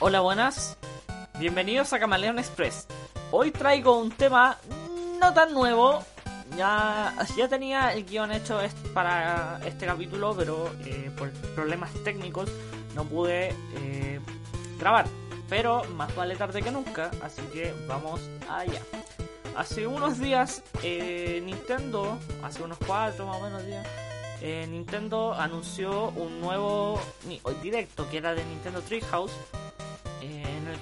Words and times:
Hola, 0.00 0.20
buenas. 0.20 0.76
Bienvenidos 1.40 1.92
a 1.92 1.98
Camaleón 1.98 2.38
Express. 2.38 2.86
Hoy 3.32 3.50
traigo 3.50 3.98
un 3.98 4.12
tema 4.12 4.56
no 5.18 5.34
tan 5.34 5.52
nuevo. 5.52 6.04
Ya, 6.56 7.12
ya 7.36 7.48
tenía 7.48 7.92
el 7.92 8.04
guion 8.04 8.30
hecho 8.30 8.60
para 8.94 9.58
este 9.66 9.86
capítulo, 9.86 10.36
pero 10.36 10.70
eh, 10.84 11.10
por 11.18 11.32
problemas 11.56 11.92
técnicos 12.04 12.48
no 12.94 13.06
pude 13.06 13.48
eh, 13.74 14.20
grabar. 14.78 15.06
Pero 15.48 15.82
más 15.96 16.14
vale 16.14 16.36
tarde 16.36 16.62
que 16.62 16.70
nunca, 16.70 17.10
así 17.20 17.42
que 17.52 17.74
vamos 17.88 18.20
allá. 18.48 18.80
Hace 19.56 19.88
unos 19.88 20.20
días 20.20 20.62
eh, 20.84 21.42
Nintendo, 21.44 22.20
hace 22.44 22.62
unos 22.62 22.78
cuatro 22.86 23.26
más 23.26 23.38
o 23.38 23.42
menos 23.42 23.66
días, 23.66 23.84
Nintendo 24.68 25.34
anunció 25.34 26.10
un 26.10 26.40
nuevo 26.40 27.00
directo 27.60 28.08
que 28.08 28.18
era 28.18 28.32
de 28.34 28.44
Nintendo 28.44 28.80
Treehouse 28.82 29.32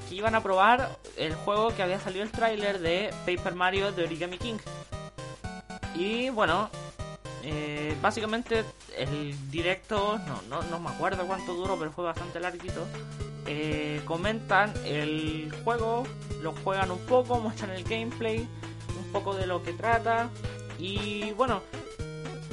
que 0.08 0.14
iban 0.14 0.34
a 0.34 0.42
probar 0.42 0.98
el 1.16 1.34
juego 1.34 1.74
que 1.74 1.82
había 1.82 2.00
salido 2.00 2.24
el 2.24 2.30
tráiler 2.30 2.78
de 2.80 3.12
Paper 3.24 3.54
Mario 3.54 3.92
de 3.92 4.04
Origami 4.04 4.38
King. 4.38 4.58
Y 5.94 6.30
bueno, 6.30 6.70
eh, 7.42 7.96
básicamente 8.02 8.64
el 8.96 9.50
directo, 9.50 10.18
no, 10.48 10.62
no, 10.62 10.80
me 10.80 10.90
acuerdo 10.90 11.26
cuánto 11.26 11.54
duró, 11.54 11.78
pero 11.78 11.92
fue 11.92 12.04
bastante 12.04 12.40
larguito. 12.40 12.86
Eh, 13.46 14.00
comentan 14.04 14.72
el 14.84 15.54
juego, 15.62 16.04
lo 16.42 16.52
juegan 16.52 16.90
un 16.90 16.98
poco, 17.06 17.38
muestran 17.38 17.70
el 17.70 17.84
gameplay, 17.84 18.48
un 18.98 19.12
poco 19.12 19.34
de 19.34 19.46
lo 19.46 19.62
que 19.62 19.72
trata. 19.72 20.28
Y 20.78 21.30
bueno, 21.32 21.62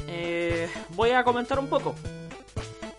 eh, 0.08 0.70
voy 0.90 1.12
a 1.12 1.24
comentar 1.24 1.60
un 1.60 1.68
poco. 1.68 1.96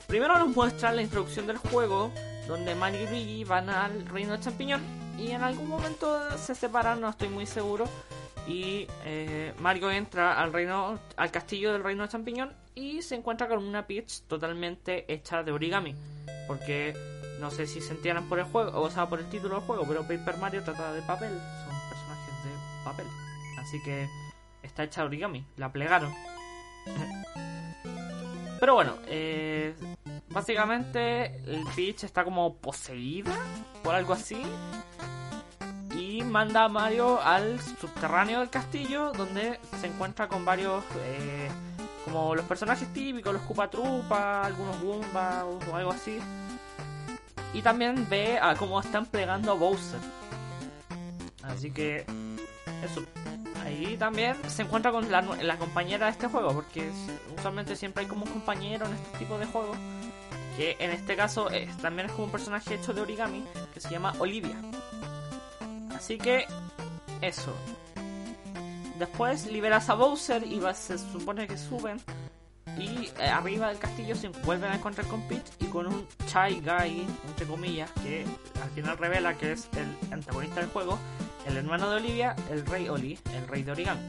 Primero 0.08 0.38
nos 0.38 0.48
muestran 0.48 0.96
la 0.96 1.02
introducción 1.02 1.46
del 1.46 1.58
juego, 1.58 2.10
donde 2.46 2.74
Mario 2.74 3.02
y 3.02 3.06
Luigi 3.06 3.44
van 3.44 3.70
al 3.70 4.06
reino 4.06 4.32
de 4.32 4.40
champiñón 4.40 4.82
y 5.18 5.30
en 5.30 5.42
algún 5.42 5.68
momento 5.68 6.36
se 6.38 6.54
separan, 6.54 7.00
no 7.00 7.08
estoy 7.08 7.28
muy 7.28 7.46
seguro. 7.46 7.86
Y 8.46 8.86
eh, 9.04 9.54
Mario 9.58 9.90
entra 9.90 10.38
al 10.40 10.52
reino, 10.52 10.98
al 11.16 11.30
castillo 11.30 11.72
del 11.72 11.82
reino 11.82 12.02
de 12.02 12.10
champiñón 12.10 12.52
y 12.74 13.00
se 13.02 13.14
encuentra 13.14 13.48
con 13.48 13.64
una 13.64 13.86
Peach 13.86 14.22
totalmente 14.22 15.10
hecha 15.12 15.42
de 15.42 15.52
origami. 15.52 15.94
Porque 16.46 16.94
no 17.40 17.50
sé 17.50 17.66
si 17.66 17.80
se 17.80 17.92
entiendan 17.92 18.28
por 18.28 18.38
el 18.38 18.44
juego, 18.44 18.80
o 18.80 18.90
sea, 18.90 19.08
por 19.08 19.20
el 19.20 19.28
título 19.30 19.56
del 19.56 19.64
juego, 19.64 19.84
pero 19.88 20.02
Paper 20.02 20.36
Mario 20.38 20.62
trata 20.62 20.92
de 20.92 21.00
papel, 21.02 21.30
son 21.30 21.88
personajes 21.88 22.34
de 22.44 22.84
papel. 22.84 23.06
Así 23.58 23.82
que 23.82 24.08
está 24.62 24.84
hecha 24.84 25.00
de 25.02 25.06
origami, 25.06 25.46
la 25.56 25.72
plegaron. 25.72 26.12
Pero 28.64 28.76
bueno, 28.76 28.96
eh, 29.08 29.74
básicamente 30.30 31.36
el 31.44 31.64
Peach 31.76 32.04
está 32.04 32.24
como 32.24 32.54
poseída 32.54 33.36
por 33.82 33.94
algo 33.94 34.14
así. 34.14 34.40
Y 35.94 36.22
manda 36.22 36.64
a 36.64 36.68
Mario 36.70 37.20
al 37.20 37.60
subterráneo 37.60 38.40
del 38.40 38.48
castillo 38.48 39.12
donde 39.12 39.60
se 39.78 39.86
encuentra 39.88 40.28
con 40.28 40.46
varios... 40.46 40.82
Eh, 41.04 41.50
como 42.06 42.34
los 42.34 42.46
personajes 42.46 42.90
típicos, 42.94 43.34
los 43.34 43.70
Trupa, 43.70 44.46
algunos 44.46 44.80
Goomba 44.80 45.44
o 45.44 45.76
algo 45.76 45.90
así. 45.90 46.18
Y 47.52 47.60
también 47.60 48.06
ve 48.08 48.38
a 48.38 48.54
cómo 48.54 48.80
están 48.80 49.04
plegando 49.04 49.52
a 49.52 49.54
Bowser. 49.56 50.00
Así 51.42 51.70
que 51.70 52.06
eso 52.82 53.04
ahí 53.74 53.96
también 53.96 54.36
se 54.48 54.62
encuentra 54.62 54.92
con 54.92 55.10
la, 55.10 55.58
compañera 55.58 56.06
de 56.06 56.12
este 56.12 56.28
juego, 56.28 56.52
porque 56.52 56.90
usualmente 57.36 57.76
siempre 57.76 58.02
hay 58.02 58.08
como 58.08 58.24
un 58.24 58.30
compañero 58.30 58.86
en 58.86 58.94
este 58.94 59.18
tipo 59.18 59.38
de 59.38 59.46
juegos, 59.46 59.76
que 60.56 60.76
en 60.78 60.90
este 60.90 61.16
caso 61.16 61.48
también 61.82 62.06
es 62.06 62.12
como 62.12 62.24
un 62.24 62.30
personaje 62.30 62.74
hecho 62.74 62.92
de 62.92 63.00
origami, 63.00 63.44
que 63.72 63.80
se 63.80 63.90
llama 63.90 64.14
Olivia. 64.18 64.56
Así 65.94 66.18
que, 66.18 66.44
eso. 67.20 67.54
Después 68.98 69.46
liberas 69.46 69.88
a 69.88 69.94
Bowser 69.94 70.44
y 70.44 70.60
se 70.74 70.98
supone 70.98 71.46
que 71.46 71.56
suben. 71.56 72.00
Y 72.78 73.08
eh, 73.20 73.28
arriba 73.28 73.68
del 73.68 73.78
castillo 73.78 74.16
se 74.16 74.28
vuelven 74.28 74.72
a 74.72 74.74
encontrar 74.74 75.06
con 75.06 75.22
Peach 75.28 75.46
y 75.60 75.66
con 75.66 75.86
un 75.86 76.06
Chai 76.26 76.60
Guy, 76.60 77.06
entre 77.28 77.46
comillas, 77.46 77.90
que 78.02 78.24
al 78.62 78.70
final 78.70 78.98
revela 78.98 79.34
que 79.34 79.52
es 79.52 79.68
el 79.76 80.12
antagonista 80.12 80.60
del 80.60 80.70
juego, 80.70 80.98
el 81.46 81.56
hermano 81.56 81.90
de 81.90 81.96
Olivia, 81.96 82.34
el 82.50 82.64
rey 82.66 82.88
Oli, 82.88 83.18
el 83.34 83.46
rey 83.48 83.62
de 83.62 83.72
origami. 83.72 84.00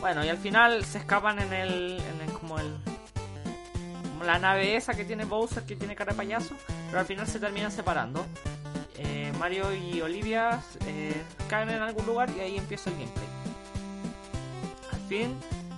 Bueno, 0.00 0.24
y 0.24 0.28
al 0.28 0.38
final 0.38 0.84
se 0.84 0.98
escapan 0.98 1.38
en 1.38 1.52
el, 1.52 2.00
en 2.00 2.30
como 2.32 2.58
el 2.58 2.76
como 4.12 4.24
la 4.24 4.38
nave 4.38 4.76
esa 4.76 4.94
que 4.94 5.04
tiene 5.04 5.24
Bowser 5.24 5.64
que 5.64 5.76
tiene 5.76 5.94
cara 5.94 6.12
de 6.12 6.16
payaso, 6.16 6.54
pero 6.86 7.00
al 7.00 7.06
final 7.06 7.26
se 7.26 7.38
terminan 7.38 7.70
separando. 7.70 8.24
Eh, 8.98 9.32
Mario 9.38 9.74
y 9.74 10.00
Olivia 10.00 10.62
eh, 10.86 11.22
caen 11.48 11.68
en 11.68 11.82
algún 11.82 12.06
lugar 12.06 12.30
y 12.36 12.40
ahí 12.40 12.56
empieza 12.56 12.90
el 12.90 12.96
gameplay. 12.96 13.28
Al 14.92 15.00
fin 15.08 15.34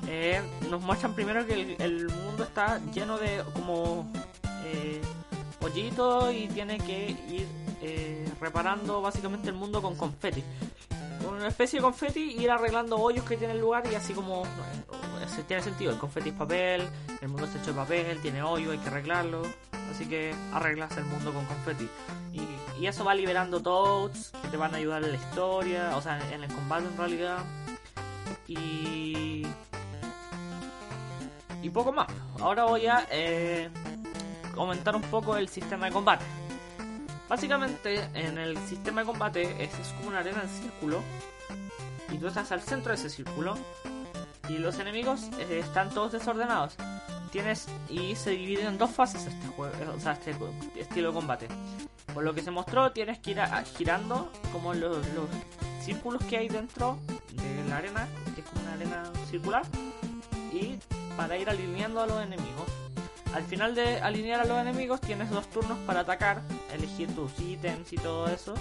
eh, 0.06 0.40
nos 0.70 0.80
muestran 0.82 1.14
primero 1.14 1.44
que 1.46 1.76
el, 1.78 2.08
mundo 2.08 2.44
está 2.44 2.80
lleno 2.92 3.18
de 3.18 3.42
como 3.54 4.10
hoyitos 5.60 6.32
y 6.32 6.46
tiene 6.48 6.78
que 6.78 7.16
ir 7.28 7.48
reparando 8.41 9.00
básicamente 9.00 9.49
el 9.49 9.54
mundo 9.54 9.82
con 9.82 9.97
confeti. 9.97 10.43
Con 11.25 11.34
una 11.34 11.49
especie 11.49 11.78
de 11.78 11.82
confeti 11.82 12.37
ir 12.38 12.50
arreglando 12.50 12.97
hoyos 12.97 13.25
que 13.25 13.37
tiene 13.37 13.54
el 13.54 13.60
lugar 13.60 13.84
y 13.91 13.94
así 13.94 14.12
como 14.12 14.44
tiene 15.47 15.62
sentido. 15.62 15.93
El 15.93 15.99
confeti 15.99 16.31
es 16.31 16.34
papel, 16.34 16.88
el 17.21 17.28
mundo 17.28 17.47
está 17.47 17.59
hecho 17.59 17.72
de 17.72 17.76
papel, 17.76 18.21
tiene 18.21 18.43
hoyo, 18.43 18.72
hay 18.72 18.78
que 18.78 18.88
arreglarlo. 18.88 19.43
Así 19.91 20.06
que 20.06 20.34
arreglas 20.53 20.97
el 20.97 21.04
mundo 21.04 21.32
con 21.32 21.44
confeti. 21.47 21.88
Y, 22.32 22.82
y 22.82 22.87
eso 22.87 23.04
va 23.04 23.15
liberando 23.15 23.60
toads 23.60 24.32
que 24.43 24.49
te 24.49 24.56
van 24.56 24.75
a 24.75 24.78
ayudar 24.78 25.03
en 25.05 25.12
la 25.12 25.16
historia, 25.16 25.97
o 25.97 26.03
sea, 26.03 26.20
en 26.32 26.44
el 26.44 26.53
combate 26.53 26.87
en 26.87 26.97
realidad. 26.97 27.38
Y. 28.47 29.47
Y 31.62 31.70
poco 31.70 31.93
más. 31.93 32.06
Ahora 32.41 32.65
voy 32.65 32.87
a 32.87 33.06
eh, 33.10 33.69
comentar 34.55 34.94
un 34.94 35.03
poco 35.03 35.37
el 35.37 35.49
sistema 35.49 35.87
de 35.87 35.93
combate. 35.93 36.25
Básicamente, 37.28 38.08
en 38.14 38.38
el 38.38 38.56
sistema 38.66 39.02
de 39.02 39.06
combate 39.06 39.62
es, 39.62 39.70
como 39.96 40.08
una 40.08 40.20
arena 40.20 40.42
en 40.42 40.48
círculo. 40.48 41.02
Y 42.10 42.18
tú 42.18 42.26
estás 42.28 42.50
al 42.52 42.62
centro 42.62 42.90
de 42.90 42.96
ese 42.96 43.10
círculo. 43.10 43.56
Y 44.48 44.58
los 44.58 44.78
enemigos 44.78 45.28
eh, 45.38 45.58
están 45.58 45.90
todos 45.90 46.12
desordenados. 46.12 46.74
Tienes. 47.30 47.68
Y 47.90 48.16
se 48.16 48.30
divide 48.30 48.62
en 48.62 48.78
dos 48.78 48.90
fases 48.90 49.26
este 49.26 49.46
juego. 49.48 49.74
O 49.94 50.00
sea, 50.00 50.12
este 50.12 50.34
estilo 50.76 51.08
de 51.08 51.14
combate. 51.14 51.48
Por 52.14 52.24
lo 52.24 52.34
que 52.34 52.42
se 52.42 52.50
mostró, 52.50 52.92
tienes 52.92 53.18
que 53.18 53.32
ir 53.32 53.40
girando 53.76 54.32
como 54.50 54.72
los, 54.72 55.06
los 55.08 55.28
círculos 55.84 56.24
que 56.24 56.38
hay 56.38 56.48
dentro 56.48 56.98
de 57.32 57.68
la 57.68 57.76
arena, 57.76 58.08
que 58.34 58.40
es 58.40 58.46
como 58.46 58.62
una 58.62 58.72
arena 58.72 59.02
circular. 59.31 59.62
Y 60.50 60.78
para 61.19 61.36
ir 61.36 61.50
alineando 61.50 62.00
a 62.00 62.06
los 62.06 62.22
enemigos. 62.22 62.88
Al 63.34 63.44
final 63.44 63.75
de 63.75 64.00
alinear 64.00 64.40
a 64.40 64.44
los 64.44 64.58
enemigos 64.58 65.00
tienes 65.00 65.30
dos 65.30 65.46
turnos 65.48 65.78
para 65.86 66.00
atacar, 66.00 66.40
elegir 66.72 67.14
tus 67.14 67.38
ítems 67.38 67.92
y 67.92 67.96
todo 67.96 68.26
eso. 68.28 68.54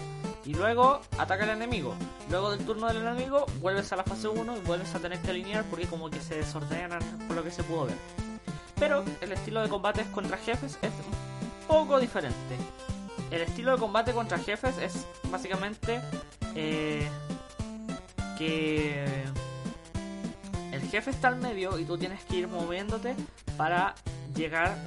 Y 0.45 0.53
luego 0.53 1.01
ataca 1.17 1.43
al 1.43 1.51
enemigo. 1.51 1.95
Luego 2.29 2.51
del 2.51 2.65
turno 2.65 2.87
del 2.87 2.97
enemigo 2.97 3.45
vuelves 3.59 3.91
a 3.93 3.95
la 3.95 4.03
fase 4.03 4.27
1 4.27 4.57
y 4.57 4.59
vuelves 4.61 4.93
a 4.93 4.99
tener 4.99 5.19
que 5.19 5.31
alinear 5.31 5.63
porque 5.65 5.87
como 5.87 6.09
que 6.09 6.19
se 6.19 6.35
desordenan 6.35 7.01
por 7.27 7.35
lo 7.35 7.43
que 7.43 7.51
se 7.51 7.63
pudo 7.63 7.85
ver. 7.85 7.95
Pero 8.79 9.03
el 9.21 9.31
estilo 9.31 9.61
de 9.61 9.69
combate 9.69 10.05
contra 10.11 10.37
jefes 10.37 10.77
es 10.81 10.91
un 10.91 11.67
poco 11.67 11.99
diferente. 11.99 12.57
El 13.31 13.41
estilo 13.41 13.71
de 13.71 13.77
combate 13.77 14.13
contra 14.13 14.37
jefes 14.37 14.77
es 14.77 15.05
básicamente 15.29 15.99
eh, 16.55 17.07
que 18.37 19.23
el 20.71 20.81
jefe 20.89 21.11
está 21.11 21.29
al 21.29 21.37
medio 21.37 21.77
y 21.79 21.85
tú 21.85 21.97
tienes 21.97 22.23
que 22.25 22.37
ir 22.37 22.47
moviéndote 22.47 23.15
para 23.57 23.95
llegar, 24.37 24.77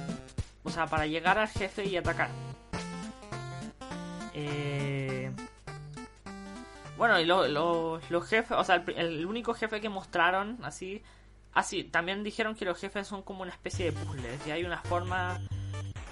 o 0.63 0.69
sea, 0.69 0.87
para 0.87 1.05
llegar 1.05 1.37
al 1.37 1.47
jefe 1.49 1.85
y 1.85 1.97
atacar. 1.97 2.29
Eh, 4.33 5.31
Bueno, 6.97 7.19
y 7.19 7.25
lo- 7.25 7.47
lo- 7.47 7.99
los 8.09 8.27
jefes, 8.27 8.51
o 8.55 8.63
sea, 8.63 8.75
el, 8.75 8.89
el 8.95 9.25
único 9.25 9.55
jefe 9.55 9.81
que 9.81 9.89
mostraron, 9.89 10.59
así, 10.61 11.01
así, 11.51 11.83
también 11.83 12.23
dijeron 12.23 12.53
que 12.55 12.63
los 12.63 12.77
jefes 12.79 13.07
son 13.07 13.23
como 13.23 13.41
una 13.41 13.51
especie 13.51 13.85
de 13.85 13.91
puzzles, 13.91 14.45
y 14.45 14.51
hay 14.51 14.63
una 14.65 14.77
forma 14.83 15.39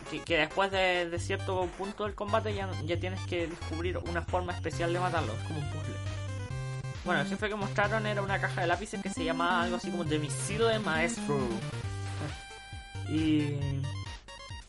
que, 0.09 0.21
que 0.21 0.37
después 0.37 0.71
de, 0.71 1.07
de 1.07 1.19
cierto 1.19 1.67
punto 1.77 2.05
del 2.05 2.15
combate 2.15 2.55
ya, 2.55 2.67
ya 2.85 2.99
tienes 2.99 3.21
que 3.27 3.45
descubrir 3.45 3.99
una 3.99 4.23
forma 4.23 4.51
especial 4.51 4.91
de 4.91 4.99
matarlos, 4.99 5.35
como 5.47 5.59
un 5.59 5.65
puzzle. 5.69 5.95
Bueno, 7.05 7.21
el 7.21 7.27
jefe 7.27 7.49
que 7.49 7.55
mostraron 7.55 8.07
era 8.07 8.23
una 8.23 8.39
caja 8.41 8.61
de 8.61 8.67
lápices 8.67 8.99
que 9.03 9.09
se 9.11 9.23
llamaba 9.23 9.61
algo 9.61 9.75
así 9.75 9.91
como 9.91 10.05
The 10.05 10.17
Missile 10.17 10.79
Maestro. 10.79 11.37
Y 13.11 13.57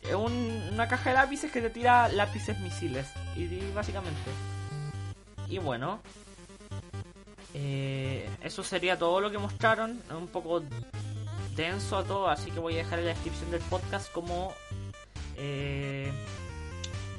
es 0.03 0.15
un- 0.15 0.69
una 0.73 0.87
caja 0.87 1.09
de 1.11 1.15
lápices 1.15 1.51
que 1.51 1.61
te 1.61 1.69
tira 1.69 2.07
lápices 2.09 2.59
misiles. 2.59 3.07
Y, 3.35 3.47
básicamente. 3.73 4.19
Y 5.47 5.57
bueno. 5.59 5.99
eh, 7.53 8.29
eso 8.41 8.63
sería 8.63 8.97
todo 8.97 9.19
lo 9.19 9.29
que 9.31 9.37
mostraron. 9.37 10.01
Un 10.09 10.27
poco 10.27 10.63
denso 11.55 11.97
a 11.97 12.03
todo, 12.03 12.29
así 12.29 12.49
que 12.51 12.59
voy 12.59 12.75
a 12.75 12.77
dejar 12.77 12.99
en 12.99 13.05
la 13.05 13.11
descripción 13.11 13.51
del 13.51 13.61
podcast 13.63 14.11
como... 14.11 14.53
eh, 15.37 16.11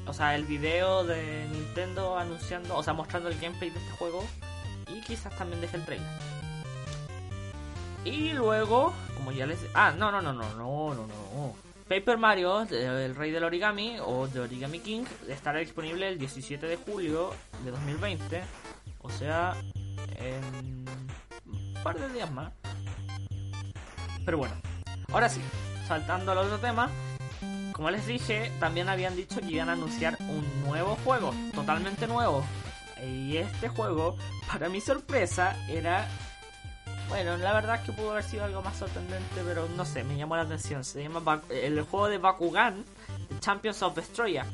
o 0.05 0.13
sea, 0.13 0.35
el 0.35 0.43
video 0.45 1.03
de 1.05 1.47
Nintendo 1.51 2.17
anunciando, 2.17 2.75
o 2.75 2.83
sea, 2.83 2.93
mostrando 2.93 3.29
el 3.29 3.39
gameplay 3.39 3.69
de 3.69 3.79
este 3.79 3.91
juego. 3.97 4.25
Y 4.93 4.99
quizás 5.01 5.35
también 5.37 5.61
deje 5.61 5.77
el 5.77 5.85
trailer. 5.85 6.07
Y 8.05 8.33
luego, 8.33 8.93
como 9.15 9.31
ya 9.31 9.45
les... 9.45 9.59
Ah, 9.73 9.93
no, 9.97 10.11
no, 10.11 10.21
no, 10.21 10.33
no, 10.33 10.43
no, 10.55 10.93
no, 10.93 11.07
no. 11.07 11.55
Paper 11.87 12.17
Mario, 12.17 12.61
el 12.61 13.15
rey 13.15 13.31
del 13.31 13.43
origami, 13.43 13.97
o 14.01 14.27
The 14.27 14.41
Origami 14.41 14.79
King, 14.79 15.03
estará 15.27 15.59
disponible 15.59 16.07
el 16.07 16.17
17 16.17 16.65
de 16.65 16.77
julio 16.77 17.31
de 17.63 17.71
2020. 17.71 18.41
O 19.01 19.09
sea, 19.09 19.55
en 20.17 20.85
un 21.45 21.73
par 21.83 21.99
de 21.99 22.09
días 22.09 22.31
más. 22.31 22.51
Pero 24.25 24.37
bueno, 24.37 24.55
ahora 25.11 25.29
sí, 25.29 25.41
saltando 25.87 26.31
al 26.31 26.39
otro 26.39 26.57
tema. 26.59 26.89
Como 27.73 27.89
les 27.89 28.05
dije, 28.05 28.51
también 28.59 28.87
habían 28.87 29.15
dicho 29.15 29.41
que 29.41 29.51
iban 29.51 29.69
a 29.69 29.73
anunciar 29.73 30.17
un 30.19 30.63
nuevo 30.63 30.97
juego, 31.03 31.33
totalmente 31.53 32.07
nuevo. 32.07 32.43
Y 33.05 33.37
este 33.37 33.67
juego, 33.67 34.15
para 34.47 34.69
mi 34.69 34.79
sorpresa, 34.79 35.57
era 35.67 36.07
bueno, 37.09 37.37
la 37.37 37.53
verdad 37.53 37.75
es 37.75 37.81
que 37.81 37.91
pudo 37.93 38.11
haber 38.11 38.23
sido 38.23 38.43
algo 38.43 38.61
más 38.61 38.77
sorprendente, 38.77 39.41
pero 39.45 39.67
no 39.75 39.85
sé, 39.85 40.03
me 40.03 40.17
llamó 40.17 40.35
la 40.35 40.43
atención. 40.43 40.83
Se 40.83 41.01
llama 41.03 41.19
Bak- 41.19 41.49
el 41.51 41.81
juego 41.83 42.07
de 42.07 42.17
Bakugan, 42.17 42.83
Champions 43.39 43.81
of 43.83 43.95
Destroya. 43.95 44.45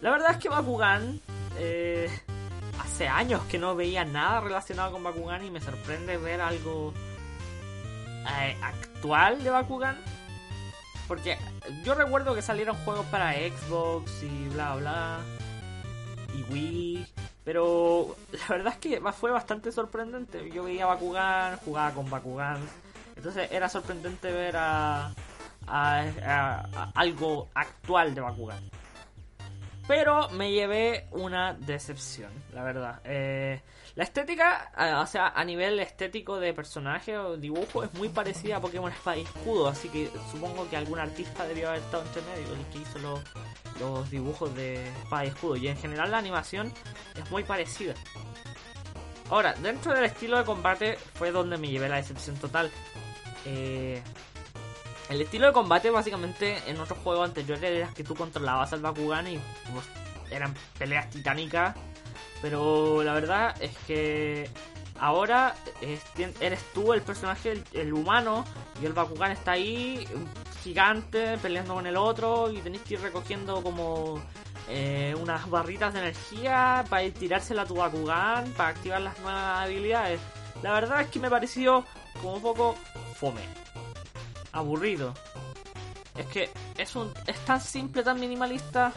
La 0.00 0.10
verdad 0.10 0.32
es 0.32 0.36
que 0.38 0.48
Bakugan, 0.48 1.20
eh, 1.58 2.08
hace 2.80 3.08
años 3.08 3.42
que 3.50 3.58
no 3.58 3.74
veía 3.74 4.04
nada 4.04 4.40
relacionado 4.40 4.92
con 4.92 5.02
Bakugan 5.02 5.44
y 5.44 5.50
me 5.50 5.60
sorprende 5.60 6.18
ver 6.18 6.40
algo 6.40 6.92
eh, 8.40 8.56
actual 8.62 9.42
de 9.42 9.50
Bakugan. 9.50 9.96
Porque 11.08 11.38
yo 11.84 11.94
recuerdo 11.94 12.34
que 12.34 12.42
salieron 12.42 12.76
juegos 12.84 13.06
para 13.06 13.32
Xbox 13.32 14.22
y 14.22 14.48
bla 14.48 14.74
bla. 14.76 15.18
Y 16.34 16.42
Wii. 16.52 17.06
Pero 17.46 18.16
la 18.32 18.48
verdad 18.56 18.72
es 18.74 18.78
que 18.80 19.00
fue 19.12 19.30
bastante 19.30 19.70
sorprendente. 19.72 20.50
Yo 20.50 20.64
veía 20.64 20.84
Bakugan, 20.84 21.56
jugaba 21.58 21.92
con 21.94 22.10
Bakugan. 22.10 22.58
Entonces 23.16 23.48
era 23.52 23.68
sorprendente 23.68 24.30
ver 24.32 24.56
a, 24.58 25.06
a- 25.68 26.02
a- 26.26 26.68
a 26.74 26.90
algo 26.96 27.48
actual 27.54 28.14
de 28.16 28.20
Bakugan. 28.20 28.68
Pero 29.88 30.28
me 30.30 30.50
llevé 30.50 31.06
una 31.12 31.54
decepción, 31.54 32.32
la 32.52 32.64
verdad. 32.64 33.00
Eh, 33.04 33.62
la 33.94 34.02
estética, 34.02 34.72
eh, 34.76 34.94
o 34.94 35.06
sea, 35.06 35.28
a 35.28 35.44
nivel 35.44 35.78
estético 35.78 36.40
de 36.40 36.52
personaje 36.52 37.16
o 37.16 37.36
dibujo, 37.36 37.84
es 37.84 37.94
muy 37.94 38.08
parecida 38.08 38.56
a 38.56 38.60
Pokémon 38.60 38.90
Espada 38.90 39.16
y 39.16 39.22
Escudo. 39.22 39.68
Así 39.68 39.88
que 39.88 40.10
supongo 40.32 40.68
que 40.68 40.76
algún 40.76 40.98
artista 40.98 41.46
debió 41.46 41.68
haber 41.68 41.80
estado 41.80 42.02
entre 42.02 42.22
medio, 42.22 42.54
el 42.54 42.66
que 42.72 42.78
hizo 42.78 42.98
los, 42.98 43.20
los 43.78 44.10
dibujos 44.10 44.52
de 44.56 44.88
Espada 44.88 45.24
y 45.24 45.28
Escudo. 45.28 45.56
Y 45.56 45.68
en 45.68 45.76
general 45.76 46.10
la 46.10 46.18
animación 46.18 46.72
es 47.14 47.30
muy 47.30 47.44
parecida. 47.44 47.94
Ahora, 49.30 49.54
dentro 49.54 49.94
del 49.94 50.04
estilo 50.04 50.38
de 50.38 50.44
combate 50.44 50.96
fue 51.14 51.30
donde 51.30 51.58
me 51.58 51.68
llevé 51.68 51.88
la 51.88 51.96
decepción 51.96 52.36
total. 52.36 52.70
Eh, 53.44 54.02
el 55.08 55.20
estilo 55.20 55.46
de 55.46 55.52
combate 55.52 55.90
básicamente 55.90 56.58
en 56.66 56.80
otros 56.80 56.98
juegos 56.98 57.28
anteriores 57.28 57.62
era 57.62 57.88
que 57.94 58.04
tú 58.04 58.14
controlabas 58.14 58.72
al 58.72 58.80
Bakugan 58.80 59.28
y 59.28 59.40
eran 60.30 60.54
peleas 60.78 61.08
titánicas. 61.10 61.76
Pero 62.42 63.02
la 63.02 63.14
verdad 63.14 63.54
es 63.62 63.76
que 63.86 64.50
ahora 64.98 65.54
eres 66.40 66.64
tú 66.74 66.92
el 66.92 67.02
personaje, 67.02 67.62
el, 67.72 67.92
humano, 67.92 68.44
y 68.82 68.86
el 68.86 68.92
Bakugan 68.92 69.32
está 69.32 69.52
ahí, 69.52 70.06
gigante, 70.62 71.38
peleando 71.38 71.74
con 71.74 71.86
el 71.86 71.96
otro, 71.96 72.50
y 72.50 72.58
tenéis 72.58 72.82
que 72.82 72.94
ir 72.94 73.00
recogiendo 73.00 73.62
como 73.62 74.20
eh, 74.68 75.14
unas 75.20 75.48
barritas 75.48 75.94
de 75.94 76.00
energía 76.00 76.84
para 76.90 77.04
ir 77.04 77.14
tirársela 77.14 77.62
a 77.62 77.66
tu 77.66 77.76
Bakugan, 77.76 78.50
para 78.52 78.70
activar 78.70 79.00
las 79.00 79.18
nuevas 79.20 79.64
habilidades. 79.64 80.20
La 80.62 80.72
verdad 80.72 81.02
es 81.02 81.08
que 81.08 81.20
me 81.20 81.30
pareció 81.30 81.84
como 82.20 82.34
un 82.34 82.42
poco 82.42 82.74
fome, 83.14 83.42
aburrido. 84.56 85.14
Es 86.16 86.26
que 86.26 86.50
es 86.78 86.96
un 86.96 87.12
es 87.26 87.38
tan 87.44 87.60
simple, 87.60 88.02
tan 88.02 88.18
minimalista, 88.18 88.92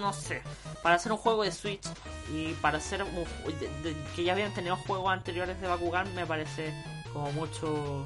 no 0.00 0.12
sé. 0.12 0.42
Para 0.82 0.96
hacer 0.96 1.12
un 1.12 1.18
juego 1.18 1.42
de 1.42 1.52
Switch 1.52 1.82
y 2.32 2.52
para 2.54 2.78
hacer 2.78 3.02
un 3.02 3.24
de- 3.82 3.96
que 4.14 4.24
ya 4.24 4.32
habían 4.32 4.54
tenido 4.54 4.76
juegos 4.76 5.12
anteriores 5.12 5.60
de 5.60 5.66
Bakugan 5.66 6.14
me 6.14 6.26
parece 6.26 6.72
como 7.12 7.32
mucho, 7.32 8.04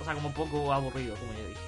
o 0.00 0.04
sea, 0.04 0.14
como 0.14 0.32
poco 0.32 0.72
aburrido, 0.72 1.16
como 1.16 1.32
ya 1.32 1.46
dije. 1.46 1.60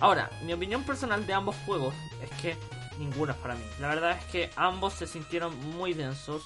Ahora, 0.00 0.30
mi 0.42 0.52
opinión 0.52 0.82
personal 0.84 1.26
de 1.26 1.34
ambos 1.34 1.56
juegos 1.66 1.94
es 2.22 2.30
que 2.40 2.56
ninguno 2.98 3.32
es 3.32 3.38
para 3.38 3.54
mí. 3.54 3.64
La 3.80 3.88
verdad 3.88 4.12
es 4.18 4.24
que 4.26 4.50
ambos 4.56 4.94
se 4.94 5.06
sintieron 5.06 5.58
muy 5.76 5.92
densos. 5.94 6.42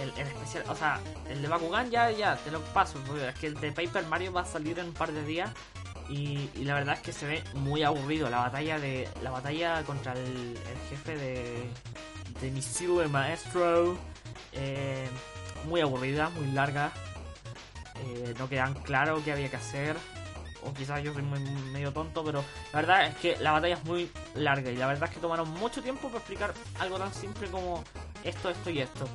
El, 0.00 0.10
especial, 0.10 0.64
o 0.68 0.74
sea, 0.76 1.00
el 1.30 1.40
de 1.40 1.48
Bakugan 1.48 1.90
ya, 1.90 2.10
ya, 2.10 2.36
te 2.36 2.50
lo 2.50 2.60
paso, 2.60 2.98
es 3.16 3.34
que 3.38 3.46
el 3.46 3.54
de 3.54 3.72
Paper 3.72 4.06
Mario 4.06 4.32
va 4.32 4.42
a 4.42 4.44
salir 4.44 4.78
en 4.78 4.88
un 4.88 4.92
par 4.92 5.10
de 5.10 5.24
días 5.24 5.50
y, 6.08 6.48
la 6.64 6.74
verdad 6.74 6.94
es 6.94 7.00
que 7.00 7.12
se 7.12 7.26
ve 7.26 7.44
muy 7.54 7.82
aburrido. 7.82 8.30
La 8.30 8.38
batalla 8.38 8.78
de 8.78 9.08
la 9.22 9.30
batalla 9.30 9.82
contra 9.84 10.12
el, 10.12 10.18
el 10.20 10.88
jefe 10.88 11.16
de 11.16 11.70
de 12.40 12.50
Missile 12.50 13.08
Maestro 13.08 13.96
eh, 14.52 15.08
muy 15.68 15.80
aburrida 15.80 16.28
muy 16.30 16.46
larga. 16.48 16.92
Eh, 18.04 18.34
no 18.38 18.48
quedan 18.48 18.74
claro 18.74 19.22
qué 19.24 19.32
había 19.32 19.50
que 19.50 19.56
hacer. 19.56 19.96
O 20.62 20.72
quizás 20.72 21.02
yo 21.02 21.12
soy 21.14 21.22
muy, 21.22 21.38
medio 21.72 21.92
tonto 21.92 22.24
pero 22.24 22.44
la 22.72 22.80
verdad 22.80 23.06
es 23.06 23.16
que 23.16 23.36
la 23.36 23.52
batalla 23.52 23.76
es 23.76 23.84
muy 23.84 24.10
larga 24.34 24.70
y 24.70 24.76
la 24.76 24.88
verdad 24.88 25.08
es 25.08 25.14
que 25.14 25.20
tomaron 25.20 25.48
mucho 25.50 25.80
tiempo 25.80 26.08
para 26.08 26.18
explicar 26.18 26.54
algo 26.80 26.98
tan 26.98 27.14
simple 27.14 27.46
como 27.48 27.84
esto 28.24 28.50
esto 28.50 28.70
y 28.70 28.80
esto. 28.80 29.06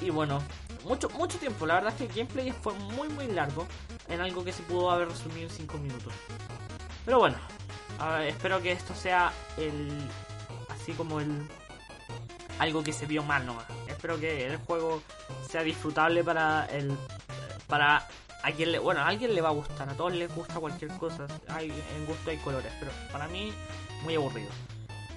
Y 0.00 0.10
bueno 0.10 0.40
mucho 0.84 1.10
mucho 1.10 1.38
tiempo. 1.38 1.66
La 1.66 1.74
verdad 1.74 1.92
es 1.92 1.98
que 1.98 2.04
el 2.04 2.12
gameplay 2.14 2.52
fue 2.52 2.72
muy 2.72 3.08
muy 3.08 3.26
largo 3.26 3.66
en 4.10 4.20
algo 4.20 4.44
que 4.44 4.52
se 4.52 4.62
pudo 4.62 4.90
haber 4.90 5.08
resumido 5.08 5.48
en 5.48 5.50
5 5.50 5.78
minutos. 5.78 6.12
Pero 7.04 7.18
bueno, 7.18 7.36
espero 8.26 8.60
que 8.62 8.72
esto 8.72 8.94
sea 8.94 9.32
el. 9.56 9.90
así 10.68 10.92
como 10.92 11.20
el. 11.20 11.46
algo 12.58 12.82
que 12.82 12.92
se 12.92 13.06
vio 13.06 13.22
mal 13.22 13.46
nomás. 13.46 13.64
Espero 13.88 14.18
que 14.18 14.46
el 14.46 14.56
juego 14.58 15.02
sea 15.48 15.62
disfrutable 15.62 16.22
para 16.24 16.66
el. 16.66 16.96
para. 17.66 18.06
a 18.42 18.50
le. 18.50 18.78
bueno, 18.78 19.00
a 19.00 19.06
alguien 19.06 19.34
le 19.34 19.40
va 19.40 19.48
a 19.48 19.52
gustar, 19.52 19.88
a 19.88 19.94
todos 19.94 20.12
les 20.12 20.32
gusta 20.34 20.54
cualquier 20.60 20.90
cosa. 20.98 21.26
Hay, 21.48 21.70
en 21.70 22.06
gusto 22.06 22.30
hay 22.30 22.38
colores, 22.38 22.72
pero 22.78 22.92
para 23.12 23.28
mí, 23.28 23.52
muy 24.02 24.14
aburrido. 24.14 24.50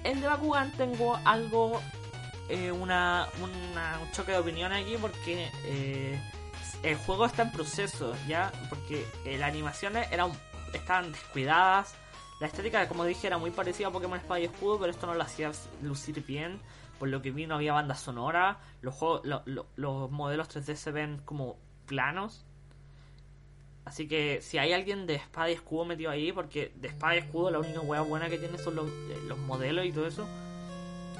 El 0.04 0.20
de 0.20 0.26
Bakugan 0.26 0.72
tengo 0.72 1.18
algo. 1.24 1.80
eh, 2.50 2.70
una, 2.70 3.26
una- 3.40 3.98
un 4.02 4.10
choque 4.12 4.32
de 4.32 4.38
opinión 4.38 4.72
aquí 4.72 4.96
porque. 5.00 5.50
eh, 5.64 6.20
el 6.84 6.96
juego 6.96 7.24
está 7.26 7.42
en 7.42 7.52
proceso, 7.52 8.14
¿ya? 8.28 8.52
Porque 8.68 9.06
eh, 9.24 9.38
las 9.38 9.48
animaciones 9.50 10.10
eran, 10.12 10.30
estaban 10.72 11.12
descuidadas. 11.12 11.94
La 12.40 12.46
estética, 12.48 12.86
como 12.88 13.04
dije, 13.04 13.26
era 13.26 13.38
muy 13.38 13.50
parecida 13.50 13.88
a 13.88 13.90
Pokémon 13.90 14.18
Espada 14.18 14.40
y 14.40 14.44
Escudo, 14.44 14.78
pero 14.80 14.90
esto 14.90 15.06
no 15.06 15.14
lo 15.14 15.22
hacía 15.22 15.52
lucir 15.82 16.24
bien. 16.26 16.60
Por 16.98 17.08
lo 17.08 17.22
que 17.22 17.30
vi, 17.30 17.46
no 17.46 17.54
había 17.56 17.72
banda 17.72 17.94
sonora. 17.94 18.58
Los, 18.82 18.94
juegos, 18.94 19.22
lo- 19.24 19.42
lo- 19.46 19.66
los 19.76 20.10
modelos 20.10 20.48
3D 20.48 20.74
se 20.76 20.90
ven 20.92 21.20
como 21.24 21.56
planos. 21.86 22.44
Así 23.84 24.08
que 24.08 24.40
si 24.40 24.58
hay 24.58 24.72
alguien 24.72 25.06
de 25.06 25.14
Espada 25.16 25.50
y 25.50 25.54
Escudo 25.54 25.84
metido 25.84 26.10
ahí, 26.10 26.32
porque 26.32 26.72
de 26.76 26.88
Espada 26.88 27.16
y 27.16 27.18
Escudo 27.18 27.50
la 27.50 27.58
única 27.58 27.80
hueá 27.80 28.00
buena 28.00 28.28
que 28.30 28.38
tiene 28.38 28.58
son 28.58 28.76
los, 28.76 28.86
eh, 28.88 29.18
los 29.26 29.38
modelos 29.38 29.84
y 29.86 29.92
todo 29.92 30.06
eso. 30.06 30.26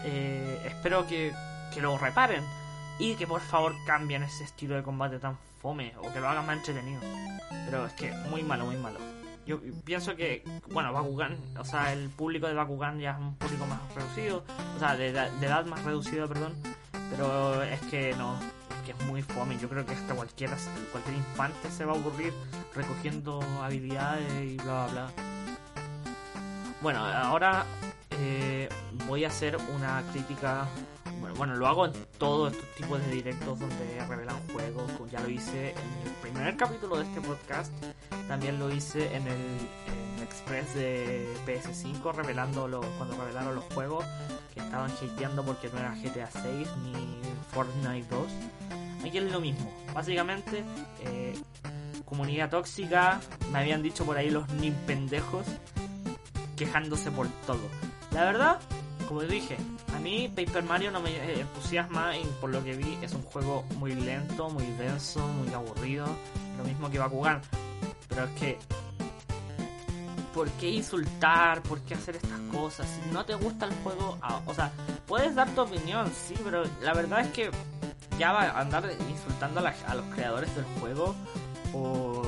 eh, 0.04 0.60
espero 0.66 1.06
que, 1.06 1.32
que 1.72 1.80
lo 1.80 1.96
reparen. 1.98 2.42
Y 2.98 3.16
que 3.16 3.26
por 3.26 3.40
favor 3.40 3.74
cambien 3.86 4.22
ese 4.22 4.44
estilo 4.44 4.76
de 4.76 4.82
combate 4.82 5.18
tan 5.18 5.36
fome 5.64 5.94
o 6.02 6.12
que 6.12 6.20
lo 6.20 6.28
hagan 6.28 6.44
más 6.44 6.58
entretenido. 6.58 7.00
Pero 7.64 7.86
es 7.86 7.94
que 7.94 8.12
muy 8.30 8.42
malo, 8.42 8.66
muy 8.66 8.76
malo. 8.76 8.98
Yo 9.46 9.58
pienso 9.84 10.14
que, 10.14 10.44
bueno, 10.70 10.92
Bakugan, 10.92 11.38
o 11.58 11.64
sea, 11.64 11.92
el 11.94 12.10
público 12.10 12.46
de 12.46 12.52
Bakugan 12.54 13.00
ya 13.00 13.12
es 13.12 13.18
un 13.18 13.34
público 13.36 13.64
más 13.66 13.80
reducido, 13.94 14.44
o 14.76 14.78
sea, 14.78 14.94
de, 14.94 15.12
de 15.12 15.46
edad 15.46 15.64
más 15.64 15.82
reducida, 15.82 16.26
perdón. 16.28 16.54
Pero 17.10 17.62
es 17.62 17.80
que 17.82 18.14
no, 18.14 18.38
que 18.84 18.92
es 18.92 19.06
muy 19.06 19.22
fome. 19.22 19.58
Yo 19.58 19.68
creo 19.70 19.86
que 19.86 19.92
hasta 19.92 20.14
cualquiera, 20.14 20.54
cualquier 20.92 21.16
infante 21.16 21.70
se 21.70 21.86
va 21.86 21.92
a 21.92 21.96
aburrir 21.96 22.34
recogiendo 22.74 23.40
habilidades 23.62 24.30
y 24.42 24.56
bla 24.56 24.86
bla 24.86 24.86
bla. 24.92 25.10
Bueno, 26.82 27.04
ahora 27.04 27.64
eh, 28.10 28.68
voy 29.06 29.24
a 29.24 29.28
hacer 29.28 29.56
una 29.74 30.02
crítica. 30.12 30.66
Bueno, 31.36 31.56
lo 31.56 31.66
hago 31.66 31.86
en 31.86 31.92
todos 32.18 32.52
estos 32.52 32.68
tipos 32.76 33.00
de 33.00 33.10
directos 33.10 33.58
donde 33.58 34.06
revelan 34.08 34.36
juegos. 34.52 34.90
como 34.92 35.10
Ya 35.10 35.20
lo 35.20 35.28
hice 35.28 35.70
en 35.70 36.06
el 36.06 36.12
primer 36.22 36.56
capítulo 36.56 36.96
de 36.96 37.04
este 37.04 37.20
podcast. 37.20 37.72
También 38.28 38.58
lo 38.58 38.72
hice 38.72 39.14
en 39.14 39.26
el, 39.26 39.68
Express 40.22 40.74
de 40.74 41.26
PS5, 41.46 42.14
revelando 42.14 42.66
los, 42.66 42.84
cuando 42.96 43.16
revelaron 43.16 43.54
los 43.54 43.64
juegos 43.74 44.04
que 44.54 44.60
estaban 44.60 44.90
hateando 44.90 45.44
porque 45.44 45.68
no 45.68 45.78
era 45.78 45.94
GTA 45.94 46.30
6 46.30 46.68
ni 46.82 46.94
Fortnite 47.52 48.06
2. 48.08 48.26
Aquí 49.06 49.18
es 49.18 49.32
lo 49.32 49.40
mismo. 49.40 49.70
Básicamente, 49.92 50.64
eh, 51.00 51.34
comunidad 52.04 52.48
tóxica. 52.48 53.20
Me 53.52 53.58
habían 53.58 53.82
dicho 53.82 54.04
por 54.04 54.16
ahí 54.16 54.30
los 54.30 54.44
pendejos 54.86 55.46
quejándose 56.56 57.10
por 57.10 57.28
todo. 57.46 57.60
La 58.12 58.24
verdad, 58.24 58.60
como 59.06 59.22
dije, 59.22 59.56
a 59.94 59.98
mí 59.98 60.28
Paper 60.28 60.64
Mario 60.64 60.90
no 60.90 61.00
me 61.00 61.40
entusiasma 61.40 62.16
y 62.16 62.24
por 62.40 62.50
lo 62.50 62.62
que 62.64 62.76
vi 62.76 62.98
es 63.02 63.12
un 63.12 63.22
juego 63.22 63.64
muy 63.76 63.94
lento, 63.94 64.48
muy 64.50 64.66
denso, 64.78 65.26
muy 65.28 65.52
aburrido. 65.52 66.06
Lo 66.58 66.64
mismo 66.64 66.90
que 66.90 66.98
Bakugan. 66.98 67.40
Pero 68.08 68.24
es 68.24 68.30
que... 68.32 68.58
¿Por 70.34 70.50
qué 70.52 70.70
insultar? 70.70 71.62
¿Por 71.62 71.80
qué 71.82 71.94
hacer 71.94 72.16
estas 72.16 72.40
cosas? 72.52 72.88
Si 72.88 73.12
no 73.12 73.24
te 73.24 73.34
gusta 73.34 73.66
el 73.66 73.74
juego... 73.84 74.18
ah, 74.20 74.40
o 74.46 74.54
sea, 74.54 74.72
puedes 75.06 75.34
dar 75.34 75.48
tu 75.54 75.60
opinión, 75.60 76.10
sí, 76.26 76.34
pero 76.42 76.64
la 76.82 76.92
verdad 76.92 77.20
es 77.20 77.28
que 77.28 77.50
ya 78.18 78.32
va 78.32 78.42
a 78.42 78.60
andar 78.60 78.90
insultando 79.08 79.60
a 79.60 79.94
los 79.94 80.04
creadores 80.14 80.54
del 80.54 80.64
juego 80.80 81.14
por 81.72 82.26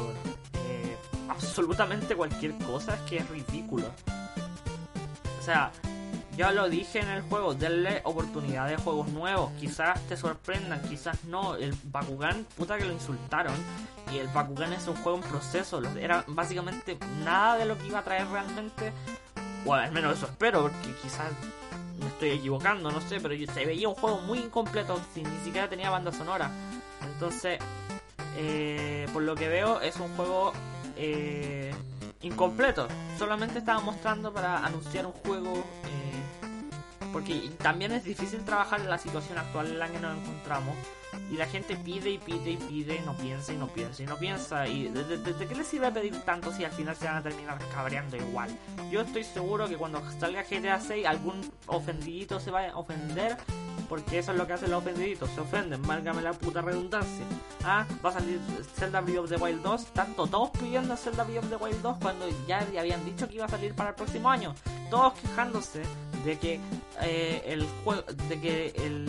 eh, 0.54 0.96
absolutamente 1.28 2.14
cualquier 2.14 2.56
cosa 2.58 2.94
es 2.94 3.00
que 3.02 3.16
es 3.18 3.28
ridículo. 3.28 3.86
O 5.38 5.42
sea, 5.42 5.70
ya 6.36 6.52
lo 6.52 6.68
dije 6.68 7.00
en 7.00 7.08
el 7.08 7.22
juego, 7.22 7.54
denle 7.54 8.02
oportunidad 8.04 8.68
de 8.68 8.76
juegos 8.76 9.08
nuevos, 9.08 9.50
quizás 9.58 10.00
te 10.02 10.16
sorprendan, 10.16 10.82
quizás 10.82 11.24
no. 11.24 11.54
El 11.56 11.74
Bakugan, 11.84 12.44
puta 12.56 12.76
que 12.76 12.84
lo 12.84 12.92
insultaron, 12.92 13.54
y 14.12 14.18
el 14.18 14.28
Bakugan 14.28 14.72
es 14.72 14.86
un 14.86 14.96
juego 14.96 15.18
en 15.18 15.24
proceso, 15.24 15.82
era 15.98 16.24
básicamente 16.26 16.98
nada 17.24 17.56
de 17.56 17.64
lo 17.64 17.78
que 17.78 17.86
iba 17.86 18.00
a 18.00 18.04
traer 18.04 18.26
realmente, 18.28 18.92
o 19.64 19.74
al 19.74 19.92
menos 19.92 20.18
eso 20.18 20.26
espero, 20.26 20.62
porque 20.62 20.94
quizás 21.02 21.32
me 21.98 22.06
estoy 22.06 22.30
equivocando, 22.30 22.90
no 22.90 23.00
sé, 23.00 23.18
pero 23.20 23.34
se 23.52 23.64
veía 23.64 23.88
un 23.88 23.94
juego 23.94 24.18
muy 24.20 24.38
incompleto, 24.38 25.00
sin 25.14 25.24
ni 25.24 25.44
siquiera 25.44 25.68
tenía 25.68 25.88
banda 25.88 26.12
sonora. 26.12 26.50
Entonces, 27.02 27.58
eh, 28.36 29.08
por 29.12 29.22
lo 29.22 29.34
que 29.34 29.48
veo, 29.48 29.80
es 29.80 29.96
un 29.96 30.14
juego 30.16 30.52
eh, 30.96 31.74
incompleto. 32.20 32.86
Solamente 33.18 33.58
estaba 33.58 33.80
mostrando 33.80 34.32
para 34.32 34.64
anunciar 34.64 35.06
un 35.06 35.12
juego. 35.12 35.64
eh, 35.84 36.16
porque 37.16 37.50
también 37.62 37.92
es 37.92 38.04
difícil 38.04 38.40
trabajar 38.44 38.80
en 38.80 38.90
la 38.90 38.98
situación 38.98 39.38
actual 39.38 39.68
en 39.68 39.78
la 39.78 39.88
que 39.88 39.98
nos 39.98 40.18
encontramos. 40.18 40.74
Y 41.30 41.36
la 41.36 41.46
gente 41.46 41.74
pide 41.76 42.10
y 42.10 42.18
pide 42.18 42.50
y 42.50 42.56
pide, 42.58 42.96
y 42.96 43.00
no 43.06 43.16
piensa 43.16 43.52
y 43.52 43.56
no 43.56 43.68
piensa 43.68 44.02
y 44.02 44.06
no 44.06 44.18
piensa. 44.18 44.68
¿Y 44.68 44.88
de, 44.88 45.02
de- 45.02 45.16
de- 45.16 45.32
de 45.32 45.46
qué 45.46 45.54
les 45.54 45.66
sirve 45.66 45.90
pedir 45.90 46.14
tanto 46.26 46.52
si 46.52 46.62
al 46.64 46.72
final 46.72 46.94
se 46.94 47.06
van 47.06 47.16
a 47.16 47.22
terminar 47.22 47.58
cabreando 47.74 48.18
igual? 48.18 48.50
Yo 48.90 49.00
estoy 49.00 49.24
seguro 49.24 49.66
que 49.66 49.76
cuando 49.78 50.02
salga 50.20 50.42
GTA 50.42 50.78
6 50.78 51.06
algún 51.06 51.40
ofendidito 51.68 52.38
se 52.38 52.50
va 52.50 52.68
a 52.68 52.76
ofender. 52.76 53.36
Porque 53.88 54.18
eso 54.18 54.32
es 54.32 54.38
lo 54.38 54.46
que 54.48 54.52
hacen 54.54 54.70
los 54.72 54.82
ofendiditos, 54.82 55.30
se 55.30 55.40
ofenden, 55.40 55.80
válgame 55.82 56.20
la 56.20 56.32
puta 56.32 56.60
redundancia. 56.60 57.24
Ah, 57.64 57.86
va 58.04 58.10
a 58.10 58.14
salir 58.14 58.40
Zelda 58.74 59.00
Breath 59.00 59.18
of 59.18 59.28
the 59.30 59.36
Wild 59.36 59.62
2, 59.62 59.86
tanto 59.92 60.26
todos 60.26 60.50
pidiendo 60.50 60.96
Zelda 60.96 61.22
Breath 61.22 61.44
of 61.44 61.50
the 61.50 61.56
Wild 61.56 61.82
2 61.82 61.98
cuando 62.00 62.26
ya 62.48 62.66
habían 62.80 63.04
dicho 63.04 63.28
que 63.28 63.36
iba 63.36 63.44
a 63.44 63.48
salir 63.48 63.74
para 63.74 63.90
el 63.90 63.94
próximo 63.94 64.28
año. 64.28 64.54
Todos 64.90 65.12
quejándose 65.20 65.82
de 66.24 66.36
que 66.36 66.58
eh, 67.02 67.42
el 67.46 67.66
juego, 67.84 68.02
de 68.02 68.40
que 68.40 68.72
el 68.76 69.06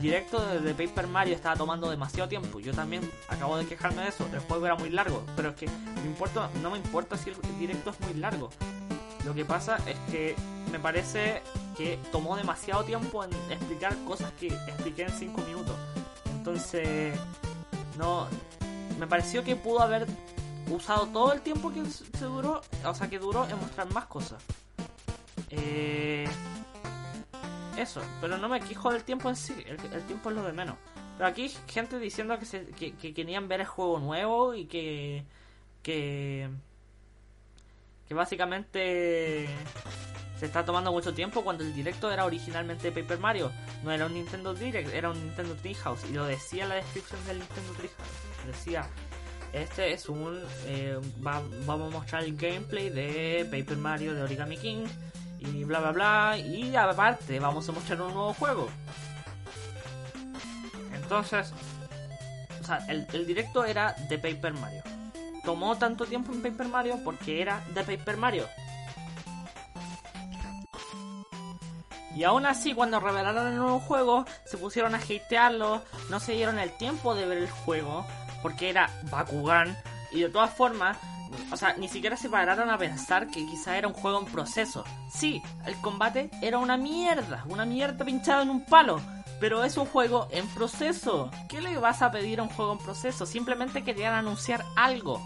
directo 0.00 0.40
de, 0.40 0.74
Paper 0.74 1.06
Mario 1.06 1.34
estaba 1.34 1.56
tomando 1.56 1.90
demasiado 1.90 2.28
tiempo. 2.28 2.60
Yo 2.60 2.72
también 2.72 3.08
acabo 3.28 3.56
de 3.56 3.66
quejarme 3.66 4.02
de 4.02 4.08
eso. 4.08 4.26
El 4.32 4.40
juego 4.40 4.66
era 4.66 4.74
muy 4.74 4.90
largo, 4.90 5.24
pero 5.36 5.50
es 5.50 5.56
que 5.56 5.66
me 5.66 6.06
importa, 6.06 6.50
no 6.62 6.70
me 6.70 6.78
importa 6.78 7.16
si 7.16 7.30
el 7.30 7.58
directo 7.58 7.90
es 7.90 8.00
muy 8.00 8.14
largo. 8.14 8.50
Lo 9.24 9.34
que 9.34 9.44
pasa 9.44 9.78
es 9.86 9.96
que 10.10 10.36
me 10.72 10.78
parece 10.78 11.42
que 11.76 11.98
tomó 12.12 12.36
demasiado 12.36 12.84
tiempo 12.84 13.24
en 13.24 13.30
explicar 13.50 13.96
cosas 14.04 14.32
que 14.38 14.48
expliqué 14.48 15.02
en 15.02 15.10
5 15.10 15.42
minutos. 15.42 15.76
Entonces, 16.36 17.18
no. 17.96 18.26
Me 18.98 19.06
pareció 19.06 19.44
que 19.44 19.54
pudo 19.54 19.80
haber 19.80 20.06
usado 20.70 21.06
todo 21.06 21.32
el 21.32 21.40
tiempo 21.40 21.72
que 21.72 21.84
se 21.86 22.24
duró, 22.24 22.60
o 22.84 22.94
sea, 22.94 23.08
que 23.08 23.18
duró 23.18 23.46
en 23.48 23.58
mostrar 23.60 23.92
más 23.92 24.06
cosas. 24.06 24.42
Eh, 25.50 26.28
eso, 27.80 28.02
pero 28.20 28.36
no 28.38 28.48
me 28.48 28.60
quejo 28.60 28.90
del 28.92 29.04
tiempo 29.04 29.28
en 29.28 29.36
sí, 29.36 29.54
el, 29.66 29.78
el 29.92 30.02
tiempo 30.04 30.30
es 30.30 30.36
lo 30.36 30.42
de 30.44 30.52
menos. 30.52 30.76
Pero 31.16 31.28
aquí 31.28 31.48
gente 31.66 31.98
diciendo 31.98 32.38
que, 32.38 32.44
se, 32.46 32.66
que, 32.66 32.94
que 32.94 33.12
querían 33.14 33.48
ver 33.48 33.60
el 33.60 33.66
juego 33.66 33.98
nuevo 33.98 34.54
y 34.54 34.66
que. 34.66 35.24
que. 35.82 36.48
que 38.06 38.14
básicamente 38.14 39.48
se 40.38 40.46
está 40.46 40.64
tomando 40.64 40.92
mucho 40.92 41.12
tiempo 41.14 41.42
cuando 41.42 41.64
el 41.64 41.74
directo 41.74 42.10
era 42.12 42.24
originalmente 42.24 42.92
Paper 42.92 43.18
Mario. 43.18 43.50
No 43.82 43.90
era 43.90 44.06
un 44.06 44.14
Nintendo 44.14 44.54
Direct, 44.54 44.92
era 44.94 45.10
un 45.10 45.20
Nintendo 45.20 45.54
Treehouse. 45.56 46.04
Y 46.08 46.12
lo 46.14 46.24
decía 46.24 46.62
en 46.62 46.68
la 46.68 46.74
descripción 46.76 47.24
del 47.26 47.38
Nintendo 47.40 47.72
Treehouse. 47.72 48.46
Decía, 48.46 48.88
este 49.52 49.92
es 49.92 50.08
un... 50.08 50.40
eh, 50.66 50.96
va- 51.26 51.42
vamos 51.66 51.92
a 51.92 51.98
mostrar 51.98 52.22
el 52.22 52.36
gameplay 52.36 52.90
de 52.90 53.44
Paper 53.50 53.76
Mario 53.78 54.14
de 54.14 54.22
Origami 54.22 54.56
King. 54.56 54.86
Y 55.38 55.64
bla 55.64 55.80
bla 55.80 55.92
bla. 55.92 56.38
Y 56.38 56.74
aparte 56.76 57.38
vamos 57.40 57.68
a 57.68 57.72
mostrar 57.72 58.02
un 58.02 58.14
nuevo 58.14 58.34
juego. 58.34 58.68
Entonces... 60.94 61.52
O 62.60 62.64
sea, 62.64 62.84
el, 62.88 63.06
el 63.12 63.26
directo 63.26 63.64
era 63.64 63.94
de 64.08 64.18
Paper 64.18 64.52
Mario. 64.54 64.82
Tomó 65.44 65.76
tanto 65.78 66.04
tiempo 66.04 66.32
en 66.32 66.42
Paper 66.42 66.68
Mario 66.68 66.98
porque 67.02 67.40
era 67.40 67.64
de 67.72 67.82
Paper 67.82 68.16
Mario. 68.18 68.46
Y 72.18 72.24
aún 72.24 72.46
así, 72.46 72.74
cuando 72.74 72.98
revelaron 72.98 73.46
el 73.46 73.56
nuevo 73.56 73.78
juego, 73.78 74.24
se 74.44 74.58
pusieron 74.58 74.96
a 74.96 74.98
hatearlo, 74.98 75.84
no 76.10 76.18
se 76.18 76.32
dieron 76.32 76.58
el 76.58 76.76
tiempo 76.76 77.14
de 77.14 77.26
ver 77.26 77.38
el 77.38 77.48
juego, 77.48 78.04
porque 78.42 78.70
era 78.70 78.90
Bakugan, 79.04 79.78
y 80.10 80.22
de 80.22 80.28
todas 80.28 80.52
formas, 80.52 80.98
o 81.52 81.56
sea, 81.56 81.74
ni 81.76 81.88
siquiera 81.88 82.16
se 82.16 82.28
pararon 82.28 82.70
a 82.70 82.78
pensar 82.78 83.28
que 83.28 83.46
quizá 83.46 83.76
era 83.76 83.88
un 83.88 83.94
juego 83.94 84.20
en 84.20 84.26
proceso. 84.26 84.84
Sí, 85.10 85.42
el 85.66 85.76
combate 85.80 86.30
era 86.42 86.58
una 86.58 86.76
mierda, 86.76 87.44
una 87.48 87.64
mierda 87.64 88.04
pinchada 88.04 88.42
en 88.42 88.50
un 88.50 88.64
palo, 88.64 89.00
pero 89.40 89.64
es 89.64 89.76
un 89.76 89.86
juego 89.86 90.28
en 90.30 90.46
proceso. 90.48 91.30
¿Qué 91.48 91.60
le 91.60 91.78
vas 91.78 92.02
a 92.02 92.10
pedir 92.10 92.40
a 92.40 92.42
un 92.42 92.48
juego 92.48 92.72
en 92.72 92.78
proceso? 92.78 93.26
Simplemente 93.26 93.84
querían 93.84 94.14
anunciar 94.14 94.64
algo. 94.76 95.22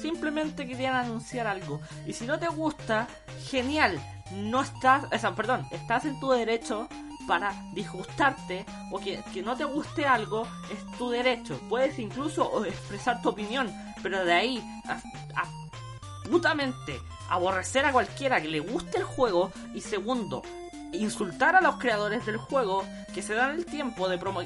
Simplemente 0.00 0.66
querían 0.66 0.94
anunciar 0.94 1.46
algo. 1.46 1.80
Y 2.06 2.14
si 2.14 2.24
no 2.26 2.38
te 2.38 2.48
gusta, 2.48 3.06
genial. 3.50 4.00
No 4.32 4.62
estás, 4.62 5.04
o 5.12 5.18
sea, 5.18 5.34
perdón, 5.34 5.66
estás 5.70 6.04
en 6.04 6.18
tu 6.20 6.30
derecho 6.30 6.88
para 7.26 7.52
disgustarte 7.74 8.64
o 8.90 8.98
que, 8.98 9.22
que 9.32 9.42
no 9.42 9.56
te 9.56 9.64
guste 9.64 10.06
algo, 10.06 10.46
es 10.72 10.98
tu 10.98 11.10
derecho. 11.10 11.60
Puedes 11.68 11.98
incluso 11.98 12.64
expresar 12.64 13.20
tu 13.22 13.28
opinión, 13.28 13.72
pero 14.02 14.24
de 14.24 14.32
ahí 14.32 14.82
a, 14.86 14.94
a 15.40 16.28
putamente 16.28 17.00
aborrecer 17.28 17.84
a 17.86 17.92
cualquiera 17.92 18.40
que 18.40 18.48
le 18.48 18.60
guste 18.60 18.98
el 18.98 19.04
juego 19.04 19.52
y 19.74 19.80
segundo, 19.80 20.42
insultar 20.92 21.56
a 21.56 21.60
los 21.60 21.76
creadores 21.76 22.26
del 22.26 22.36
juego 22.36 22.84
que 23.14 23.22
se 23.22 23.34
dan 23.34 23.50
el 23.56 23.66
tiempo 23.66 24.08
de 24.08 24.18
promo- 24.18 24.44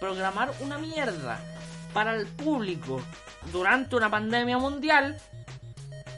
programar 0.00 0.52
una 0.60 0.78
mierda 0.78 1.40
para 1.92 2.14
el 2.14 2.26
público 2.26 3.00
durante 3.52 3.94
una 3.96 4.10
pandemia 4.10 4.58
mundial 4.58 5.16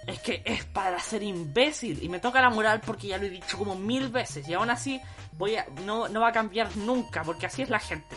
es 0.07 0.21
que 0.21 0.41
es 0.45 0.65
para 0.65 0.99
ser 1.01 1.23
imbécil. 1.23 2.03
Y 2.03 2.09
me 2.09 2.21
toca 2.21 2.41
la 2.41 2.49
moral 2.49 2.81
porque 2.85 3.09
ya 3.09 3.19
lo 3.19 3.25
he 3.25 3.31
dicho 3.31 3.59
como 3.59 3.75
mil 3.75 4.09
veces. 4.09 4.49
Y 4.49 4.55
aún 4.55 4.71
así 4.71 5.01
voy 5.33 5.57
a 5.57 5.67
no, 5.85 6.09
no 6.09 6.21
va 6.21 6.29
a 6.29 6.33
cambiar 6.33 6.75
nunca 6.77 7.23
porque 7.25 7.47
así 7.47 7.63
es 7.63 7.71
la 7.71 7.81
gente. 7.81 8.17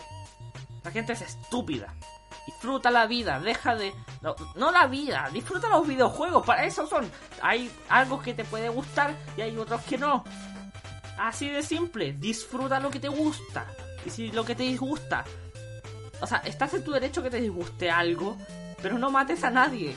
La 0.84 0.90
gente 0.90 1.12
es 1.12 1.20
estúpida 1.22 1.92
disfruta 2.50 2.90
la 2.90 3.06
vida 3.06 3.40
deja 3.40 3.74
de 3.74 3.92
no, 4.56 4.70
la 4.70 4.86
vida 4.86 5.28
disfruta 5.32 5.68
los 5.68 5.86
videojuegos 5.86 6.44
para 6.44 6.64
eso 6.64 6.86
son 6.86 7.10
hay 7.42 7.70
algo 7.88 8.20
que 8.20 8.34
te 8.34 8.44
puede 8.44 8.68
gustar 8.68 9.14
y 9.36 9.42
hay 9.42 9.56
otros 9.56 9.82
que 9.82 9.98
no 9.98 10.24
así 11.18 11.48
de 11.48 11.62
simple 11.62 12.12
disfruta 12.12 12.80
lo 12.80 12.90
que 12.90 13.00
te 13.00 13.08
gusta 13.08 13.66
y 14.04 14.10
si 14.10 14.30
lo 14.32 14.44
que 14.44 14.54
te 14.54 14.62
disgusta 14.62 15.24
o 16.20 16.26
sea, 16.26 16.38
estás 16.38 16.74
en 16.74 16.84
tu 16.84 16.92
derecho 16.92 17.22
que 17.22 17.30
te 17.30 17.40
disguste 17.40 17.90
algo, 17.90 18.36
pero 18.82 18.98
no 18.98 19.10
mates 19.10 19.42
a 19.44 19.50
nadie. 19.50 19.94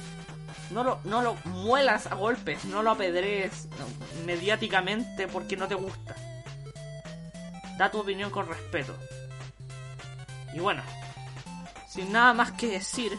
No 0.71 0.83
lo, 0.83 0.99
no 1.03 1.21
lo 1.21 1.35
muelas 1.45 2.07
a 2.07 2.15
golpes, 2.15 2.65
no 2.65 2.81
lo 2.81 2.91
apedrees 2.91 3.67
mediáticamente 4.25 5.27
porque 5.27 5.57
no 5.57 5.67
te 5.67 5.75
gusta. 5.75 6.15
Da 7.77 7.91
tu 7.91 7.99
opinión 7.99 8.31
con 8.31 8.47
respeto. 8.47 8.95
Y 10.53 10.59
bueno, 10.59 10.81
sin 11.93 12.11
nada 12.11 12.33
más 12.33 12.51
que 12.53 12.67
decir, 12.67 13.11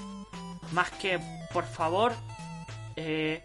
más 0.73 0.91
que, 0.91 1.21
por 1.53 1.65
favor, 1.65 2.13
eh, 2.97 3.45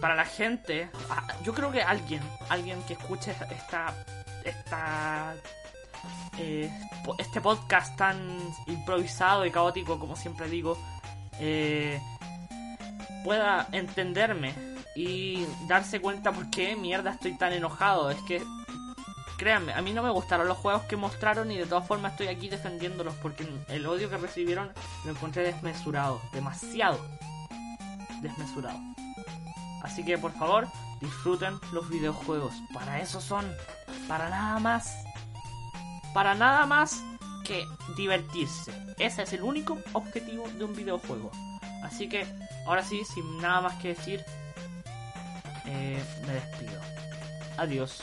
para 0.00 0.16
la 0.16 0.24
gente, 0.24 0.90
ah, 1.08 1.26
yo 1.44 1.54
creo 1.54 1.70
que 1.70 1.80
alguien, 1.80 2.22
alguien 2.48 2.82
que 2.82 2.94
escuche 2.94 3.30
esta, 3.30 3.94
esta, 4.44 5.36
eh, 6.38 6.68
este 7.18 7.40
podcast 7.40 7.96
tan 7.96 8.18
improvisado 8.66 9.46
y 9.46 9.52
caótico, 9.52 10.00
como 10.00 10.16
siempre 10.16 10.48
digo, 10.48 10.76
eh, 11.38 12.00
pueda 13.22 13.68
entenderme 13.70 14.54
y 14.96 15.46
darse 15.68 16.00
cuenta 16.00 16.32
por 16.32 16.50
qué 16.50 16.74
mierda 16.74 17.12
estoy 17.12 17.36
tan 17.36 17.52
enojado. 17.52 18.10
Es 18.10 18.20
que, 18.22 18.42
créanme, 19.36 19.72
a 19.72 19.82
mí 19.82 19.92
no 19.92 20.02
me 20.02 20.10
gustaron 20.10 20.48
los 20.48 20.58
juegos 20.58 20.82
que 20.82 20.96
mostraron 20.96 21.50
y 21.50 21.58
de 21.58 21.66
todas 21.66 21.86
formas 21.86 22.12
estoy 22.12 22.28
aquí 22.28 22.48
defendiéndolos 22.48 23.14
porque 23.16 23.46
el 23.68 23.86
odio 23.86 24.08
que 24.10 24.16
recibieron 24.16 24.70
lo 25.04 25.10
encontré 25.10 25.42
desmesurado, 25.42 26.20
demasiado 26.32 26.98
desmesurado. 28.24 28.78
Así 29.82 30.04
que 30.04 30.18
por 30.18 30.32
favor, 30.32 30.66
disfruten 31.00 31.58
los 31.72 31.88
videojuegos. 31.88 32.54
Para 32.72 33.00
eso 33.00 33.20
son. 33.20 33.44
Para 34.08 34.30
nada 34.30 34.58
más. 34.58 34.96
Para 36.12 36.34
nada 36.34 36.66
más 36.66 37.02
que 37.44 37.64
divertirse. 37.96 38.72
Ese 38.98 39.22
es 39.22 39.32
el 39.34 39.42
único 39.42 39.78
objetivo 39.92 40.48
de 40.48 40.64
un 40.64 40.74
videojuego. 40.74 41.30
Así 41.84 42.08
que, 42.08 42.26
ahora 42.66 42.82
sí, 42.82 43.04
sin 43.04 43.38
nada 43.38 43.60
más 43.60 43.74
que 43.74 43.88
decir, 43.88 44.24
eh, 45.66 46.02
me 46.26 46.32
despido. 46.32 46.80
Adiós. 47.58 48.02